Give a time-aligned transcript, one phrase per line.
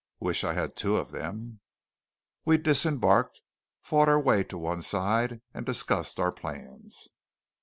[0.19, 1.59] Wish I had two of them!"
[2.43, 3.41] We disembarked,
[3.83, 7.09] fought our way to one side, and discussed our plans.